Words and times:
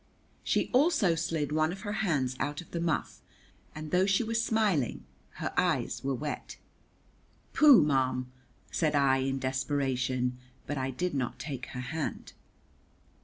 She 0.43 0.71
also 0.73 1.13
slid 1.13 1.51
one 1.51 1.71
of 1.71 1.81
her 1.81 1.91
hands 2.01 2.35
out 2.39 2.59
of 2.59 2.71
the 2.71 2.81
muff, 2.81 3.21
and 3.75 3.91
though 3.91 4.07
she 4.07 4.23
was 4.23 4.43
smiling 4.43 5.05
her 5.33 5.53
eyes 5.55 6.03
were 6.03 6.15
wet. 6.15 6.57
"Pooh, 7.53 7.83
ma'am," 7.83 8.31
said 8.71 8.95
I 8.95 9.17
in 9.17 9.37
desperation, 9.37 10.39
but 10.65 10.75
I 10.79 10.89
did 10.89 11.13
not 11.13 11.37
take 11.37 11.67
her 11.67 11.81
hand. 11.81 12.33